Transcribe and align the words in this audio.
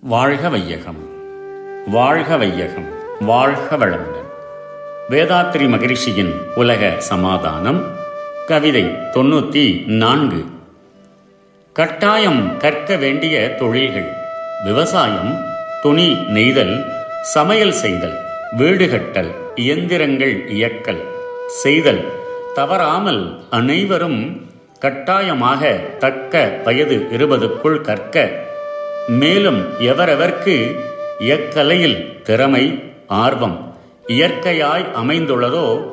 வாழ்க 0.00 0.48
வையகம் 0.48 1.08
வாழ்க 1.86 2.36
வையகம் 2.36 2.86
வாழ்க 3.20 3.76
வளமுடன். 3.76 4.28
வேதாத்ரி 5.10 5.68
மகிழ்ச்சியின் 5.68 6.32
உலக 6.54 6.90
சமாதானம் 6.98 7.84
கவிதை 8.46 8.82
தொண்ணூற்றி 8.82 9.84
நான்கு. 9.86 10.44
கட்டாயம் 11.72 12.56
கற்க 12.56 12.96
வேண்டிய 12.96 13.54
தொழில்கள் 13.54 14.12
விவசாயம் 14.64 15.44
துணி 15.82 16.12
நெய்தல் 16.12 16.84
சமையல் 17.22 17.72
செய்தல் 17.72 18.18
வீடு 18.56 18.86
கட்டல் 18.86 19.34
இயந்திரங்கள் 19.54 20.48
இயக்கல் 20.48 21.02
செய்தல் 21.46 22.04
தவறாமல் 22.54 23.46
அனைவரும் 23.50 24.48
கட்டாயமாக 24.78 25.74
தக்க 25.98 26.60
வயது 26.64 27.08
இருபதுக்குள் 27.12 27.80
கற்க 27.80 28.44
மேலும் 29.06 29.62
எவரெவர்க்கு 29.80 30.80
எக்கலையில் 31.18 32.22
திறமை 32.22 32.82
ஆர்வம் 33.06 33.74
இயற்கையாய் 34.06 34.84
அமைந்துள்ளதோ 35.04 35.90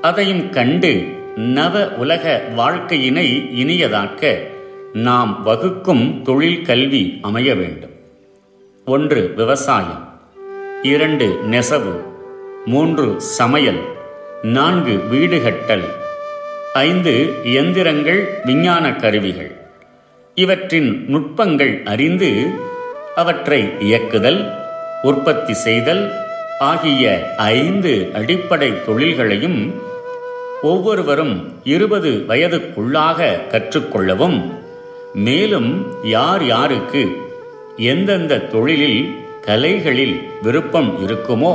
அதையும் 0.00 0.50
கண்டு 0.50 1.02
நவ 1.36 1.88
உலக 1.88 2.42
வாழ்க்கையினை 2.56 3.50
இனியதாக்க 3.54 4.46
நாம் 4.92 5.42
வகுக்கும் 5.42 6.22
தொழில் 6.22 6.62
கல்வி 6.62 7.18
அமைய 7.22 7.54
வேண்டும். 7.54 7.90
ஒன்று 8.84 9.32
விவசாயம். 9.36 10.20
இரண்டு 10.82 11.40
நெசவு. 11.44 12.02
மூன்று 12.66 13.20
சமையல். 13.20 13.80
நான்கு 14.42 14.98
வீடு 14.98 15.42
கட்டல் 15.42 15.84
ஐந்து 16.74 17.34
இயந்திரங்கள் 17.44 18.40
விஞ்ஞான 18.44 18.92
கருவிகள். 18.92 19.59
இவற்றின் 20.36 20.90
நுட்பங்கள் 21.08 21.74
அறிந்து 21.84 22.30
அவற்றை 23.16 23.60
இயக்குதல் 23.80 24.40
உற்பத்தி 25.02 25.54
செய்தல் 25.60 26.04
ஆகிய 26.62 27.04
ஐந்து 27.54 27.92
அடிப்படை 28.12 28.70
தொழில்களையும் 28.86 29.60
ஒவ்வொருவரும் 30.62 31.34
இருபது 31.64 32.10
வயதுக்குள்ளாக 32.28 33.18
கற்றுக்கொள்ளவும் 33.52 34.38
மேலும் 35.20 35.70
யார் 36.08 36.44
யாருக்கு 36.46 37.02
எந்தெந்த 37.86 38.42
தொழிலில் 38.52 39.00
கலைகளில் 39.46 40.16
விருப்பம் 40.42 40.90
இருக்குமோ 41.04 41.54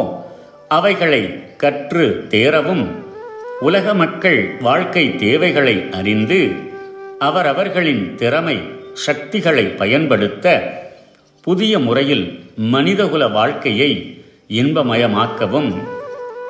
அவைகளை 0.69 1.23
கற்று 1.57 2.05
தேரவும் 2.29 2.85
உலக 3.61 3.93
மக்கள் 3.93 4.39
வாழ்க்கை 4.59 5.03
தேவைகளை 5.17 5.75
அறிந்து 5.91 6.39
அவரவர்களின் 7.19 8.15
திறமை 8.15 8.61
சக்திகளை 8.93 9.65
பயன்படுத்த 9.65 10.73
புதிய 11.41 11.79
முறையில் 11.79 12.49
மனிதகுல 12.55 13.27
வாழ்க்கையை 13.27 14.23
இன்பமயமாக்கவும் 14.49 15.75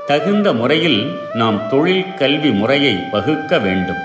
தகுந்த 0.08 0.53
முறையில் 0.53 1.19
நாம் 1.33 1.69
தொழில் 1.69 2.13
கல்வி 2.13 2.52
முறையை 2.52 2.95
வகுக்க 3.11 3.59
வேண்டும். 3.59 3.97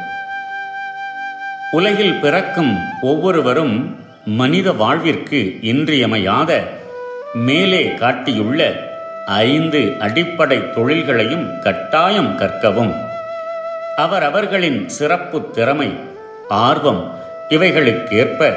உலகில் 1.72 2.14
பிறக்கும் 2.14 2.78
ஒவ்வொருவரும் 3.00 3.96
மனித 4.26 4.72
வாழ்விற்கு 4.72 5.58
இன்றியமையாத 5.62 6.62
மேலே 7.34 7.94
காட்டியுள்ள 7.94 8.88
ஐந்து 9.26 9.92
அடிப்படை 10.00 10.58
தொழில்களையும் 10.58 11.60
கட்டாயம் 11.60 12.38
கற்கவும். 12.38 12.94
அவரவர்களின் 13.96 14.88
சிறப்பு 14.88 15.50
திறமை 15.50 16.18
ஆர்வம் 16.50 17.14
இவைகளுக்கேற்ப 17.48 18.54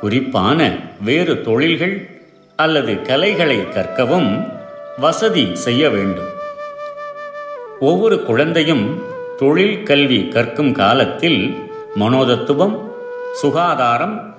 குறிப்பான 0.00 0.76
வேறு 1.00 1.40
தொழில்கள் 1.40 2.08
அல்லது 2.56 3.02
கலைகளை 3.02 3.58
கற்கவும் 3.60 4.52
வசதி 4.98 5.54
செய்ய 5.54 5.90
வேண்டும். 5.90 6.28
ஒவ்வொரு 7.80 8.22
குழந்தையும் 8.22 9.02
தொழில் 9.38 9.82
கல்வி 9.82 10.28
கற்கும் 10.28 10.72
காலத்தில் 10.72 11.56
மனோதத்துவம் 11.96 12.90
சுகாதாரம் 13.32 14.34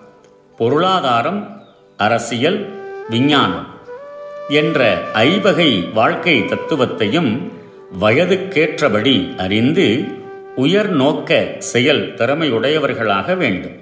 பொருளாதாரம் 0.58 1.66
அரசியல் 1.98 2.70
விஞ்ஞானம் 3.10 3.68
என்ற 4.50 5.02
ஐவகை 5.14 5.90
வாழ்க்கை 5.94 6.42
தத்துவத்தையும் 6.42 7.52
வயதுக்கேற்றபடி 8.02 9.38
அறிந்து 9.38 10.06
உயர் 10.56 10.90
நோக்க 10.90 11.56
செயல் 11.60 12.14
திறமையுடையவர்களாக 12.16 13.38
வேண்டும். 13.38 13.80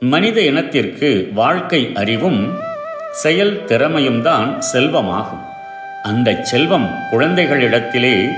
மனித 0.00 0.40
இனத்திற்கு 0.40 1.28
வாழ்க்கை 1.32 1.90
அறிவும் 1.94 2.58
செயல் 3.10 3.64
திறமையும் 3.64 4.22
தான் 4.22 4.62
செல்வமாகும். 4.72 5.44
அந்த 6.02 6.38
செல்வம் 6.42 6.90
குழந்தைகளிடத்திலே 7.12 8.30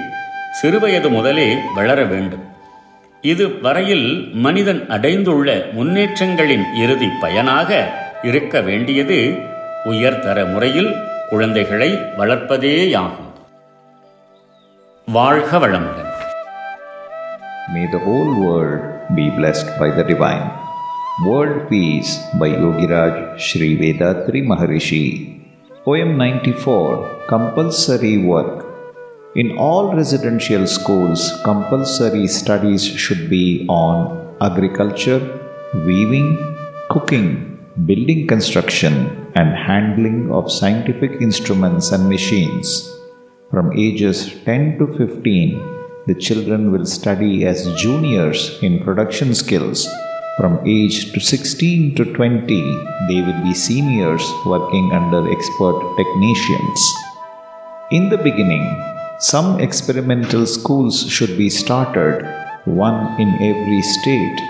சிறுவயது 0.62 1.08
முதலே 1.08 1.56
வளர 1.74 2.04
வேண்டும். 2.04 2.44
இது 3.20 3.60
வரையில் 3.60 4.30
மனிதன் 4.32 4.88
அடைந்துள்ள 4.88 5.66
முன்னேற்றங்களின் 5.72 6.64
இறுதி 6.74 7.08
பயனாக 7.20 7.98
இருக்க 8.22 8.60
வேண்டியது 8.60 9.38
உயர்தர 9.84 10.44
முறையில் 10.44 10.94
குழந்தைகளை 11.30 11.92
வளர்ப்பதேயாகும். 11.92 13.32
வாழ்க 15.06 15.58
வளமுடன். 15.58 16.12
May 17.72 17.86
the 17.90 17.98
whole 17.98 18.38
world 18.44 19.16
be 19.16 19.30
blessed 19.30 19.78
by 19.78 19.88
the 19.88 20.04
divine. 20.04 20.52
World 21.24 21.70
Peace 21.70 22.18
by 22.38 22.50
Yogiraj 22.50 23.40
Sri 23.40 23.78
Vedatri 23.78 24.44
Maharishi. 24.44 25.40
Poem 25.82 26.18
94 26.18 27.24
Compulsory 27.26 28.18
Work. 28.18 28.66
In 29.34 29.56
all 29.56 29.96
residential 29.96 30.66
schools, 30.66 31.32
compulsory 31.42 32.26
studies 32.26 32.84
should 32.84 33.30
be 33.30 33.64
on 33.66 34.36
agriculture, 34.42 35.22
weaving, 35.86 36.36
cooking, 36.90 37.58
building 37.86 38.26
construction, 38.26 39.26
and 39.36 39.56
handling 39.56 40.30
of 40.30 40.52
scientific 40.52 41.12
instruments 41.22 41.92
and 41.92 42.10
machines. 42.10 42.92
From 43.50 43.72
ages 43.72 44.34
10 44.44 44.78
to 44.80 44.86
15, 44.98 45.73
the 46.06 46.14
children 46.14 46.70
will 46.72 46.84
study 46.84 47.46
as 47.46 47.72
juniors 47.74 48.58
in 48.62 48.82
production 48.84 49.34
skills. 49.34 49.88
From 50.38 50.60
age 50.66 51.12
to 51.12 51.20
16 51.20 51.94
to 51.94 52.04
20, 52.12 52.46
they 53.08 53.20
will 53.22 53.42
be 53.42 53.54
seniors 53.54 54.24
working 54.44 54.92
under 54.92 55.30
expert 55.32 55.78
technicians. 55.96 56.80
In 57.90 58.08
the 58.08 58.18
beginning, 58.18 58.66
some 59.20 59.60
experimental 59.60 60.46
schools 60.46 61.08
should 61.08 61.38
be 61.38 61.48
started, 61.48 62.26
one 62.64 63.20
in 63.20 63.28
every 63.40 63.82
state, 63.82 64.40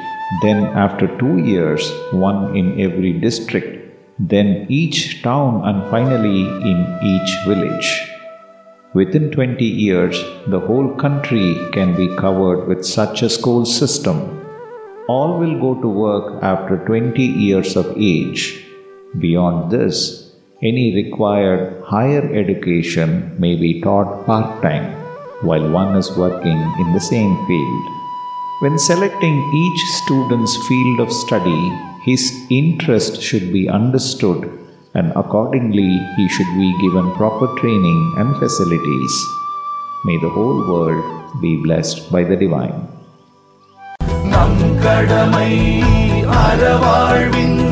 then, 0.42 0.64
after 0.74 1.06
two 1.18 1.38
years, 1.38 1.92
one 2.12 2.56
in 2.56 2.80
every 2.80 3.12
district, 3.12 3.94
then 4.18 4.66
each 4.68 5.22
town, 5.22 5.62
and 5.64 5.88
finally 5.90 6.48
in 6.70 6.98
each 7.02 7.30
village. 7.46 8.13
Within 8.94 9.32
20 9.32 9.64
years, 9.64 10.16
the 10.46 10.60
whole 10.60 10.94
country 10.94 11.58
can 11.72 11.96
be 11.96 12.06
covered 12.14 12.68
with 12.68 12.86
such 12.86 13.22
a 13.22 13.28
school 13.28 13.66
system. 13.66 14.18
All 15.08 15.36
will 15.40 15.58
go 15.58 15.82
to 15.82 15.88
work 15.88 16.40
after 16.44 16.76
20 16.86 17.20
years 17.20 17.74
of 17.74 17.92
age. 17.96 18.64
Beyond 19.18 19.72
this, 19.72 20.30
any 20.62 20.94
required 20.94 21.82
higher 21.82 22.22
education 22.32 23.34
may 23.36 23.56
be 23.56 23.80
taught 23.80 24.26
part 24.26 24.62
time 24.62 24.92
while 25.42 25.68
one 25.70 25.96
is 25.96 26.16
working 26.16 26.60
in 26.78 26.92
the 26.92 27.00
same 27.00 27.34
field. 27.48 27.84
When 28.60 28.78
selecting 28.78 29.36
each 29.62 29.80
student's 30.04 30.56
field 30.68 31.00
of 31.00 31.12
study, 31.12 31.62
his 32.04 32.46
interest 32.48 33.20
should 33.20 33.52
be 33.52 33.68
understood 33.68 34.63
and 34.93 35.11
accordingly 35.15 35.91
he 36.17 36.27
should 36.27 36.51
be 36.57 36.69
given 36.81 37.11
proper 37.13 37.47
training 37.59 37.99
and 38.17 38.35
facilities. 38.37 39.13
May 40.05 40.17
the 40.17 40.29
whole 40.29 40.59
world 40.71 41.03
be 41.41 41.61
blessed 41.61 42.11
by 42.11 42.23
the 42.23 42.35
divine. 42.35 42.77
நம் 44.33 44.61
கடமை 44.83 45.51
அறவாழ்வின் 46.43 47.59
நாட்டத்தே 47.59 47.62